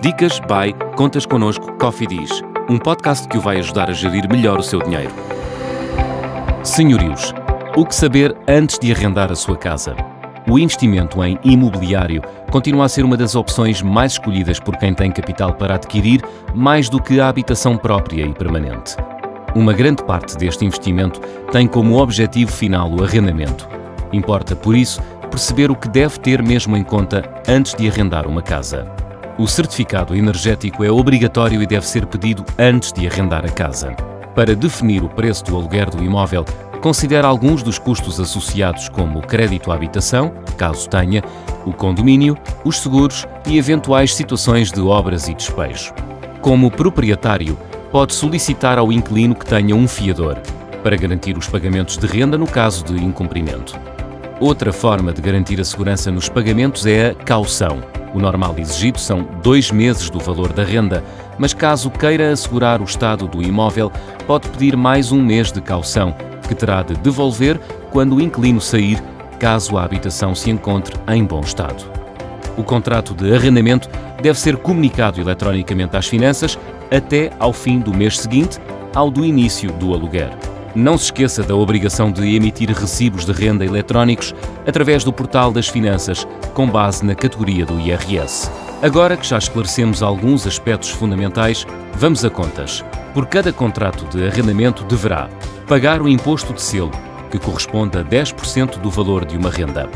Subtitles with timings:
[0.00, 2.30] Dicas by Contas Connosco Coffee Diz,
[2.70, 5.12] um podcast que o vai ajudar a gerir melhor o seu dinheiro.
[6.62, 7.34] Senhorios,
[7.76, 9.96] o que saber antes de arrendar a sua casa?
[10.48, 15.10] O investimento em imobiliário continua a ser uma das opções mais escolhidas por quem tem
[15.10, 16.22] capital para adquirir,
[16.54, 18.94] mais do que a habitação própria e permanente.
[19.52, 21.20] Uma grande parte deste investimento
[21.50, 23.68] tem como objetivo final o arrendamento.
[24.12, 28.42] Importa, por isso, perceber o que deve ter mesmo em conta antes de arrendar uma
[28.42, 29.07] casa.
[29.38, 33.94] O certificado energético é obrigatório e deve ser pedido antes de arrendar a casa.
[34.34, 36.44] Para definir o preço do aluguer do imóvel,
[36.80, 41.22] considere alguns dos custos associados, como o crédito à habitação, caso tenha,
[41.64, 45.94] o condomínio, os seguros e eventuais situações de obras e despejo.
[46.40, 47.56] Como proprietário,
[47.92, 50.36] pode solicitar ao inquilino que tenha um fiador,
[50.82, 53.78] para garantir os pagamentos de renda no caso de incumprimento.
[54.40, 57.97] Outra forma de garantir a segurança nos pagamentos é a caução.
[58.14, 61.04] O normal exigido são dois meses do valor da renda,
[61.38, 63.92] mas caso queira assegurar o estado do imóvel,
[64.26, 66.14] pode pedir mais um mês de caução,
[66.46, 67.60] que terá de devolver
[67.90, 69.02] quando o inquilino sair,
[69.38, 71.84] caso a habitação se encontre em bom estado.
[72.56, 73.88] O contrato de arrendamento
[74.20, 76.58] deve ser comunicado eletronicamente às finanças
[76.90, 78.58] até ao fim do mês seguinte
[78.94, 80.30] ao do início do aluguer.
[80.78, 84.32] Não se esqueça da obrigação de emitir recibos de renda eletrónicos
[84.64, 88.48] através do portal das finanças, com base na categoria do IRS.
[88.80, 92.84] Agora que já esclarecemos alguns aspectos fundamentais, vamos a contas.
[93.12, 95.28] Por cada contrato de arrendamento deverá
[95.66, 96.92] pagar o imposto de selo,
[97.28, 99.88] que corresponde a 10% do valor de uma renda,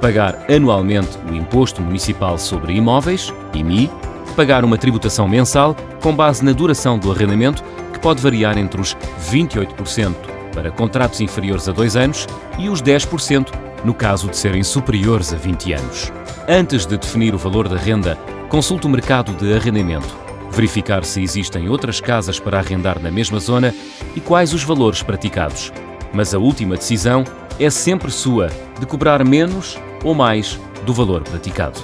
[0.00, 3.90] pagar anualmente o Imposto Municipal sobre Imóveis, IMI,
[4.36, 7.64] pagar uma tributação mensal com base na duração do arrendamento
[7.98, 8.96] que pode variar entre os
[9.30, 10.14] 28%
[10.54, 13.48] para contratos inferiores a 2 anos e os 10%
[13.84, 16.12] no caso de serem superiores a 20 anos.
[16.48, 18.16] Antes de definir o valor da renda,
[18.48, 20.16] consulte o mercado de arrendamento,
[20.50, 23.74] verificar se existem outras casas para arrendar na mesma zona
[24.14, 25.72] e quais os valores praticados.
[26.12, 27.24] Mas a última decisão
[27.58, 28.48] é sempre sua
[28.78, 31.80] de cobrar menos ou mais do valor praticado.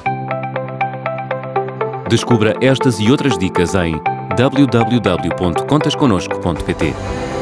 [2.09, 4.01] Descubra estas e outras dicas em
[4.37, 7.34] www.contasconosco.pt.